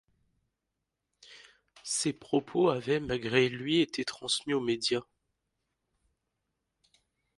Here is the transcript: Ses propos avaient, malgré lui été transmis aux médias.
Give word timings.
Ses 1.83 2.11
propos 2.11 2.69
avaient, 2.71 2.99
malgré 2.99 3.49
lui 3.49 3.81
été 3.81 4.03
transmis 4.03 4.55
aux 4.55 4.59
médias. 4.59 5.03